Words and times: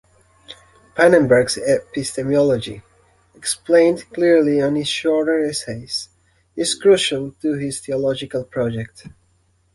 Pannenberg's 0.95 1.57
epistemology, 1.57 2.81
explained 3.35 4.09
clearly 4.11 4.57
in 4.57 4.75
his 4.75 4.87
shorter 4.87 5.43
essays, 5.47 6.09
is 6.55 6.73
crucial 6.73 7.33
to 7.39 7.53
his 7.53 7.81
theological 7.81 8.43
project. 8.43 9.07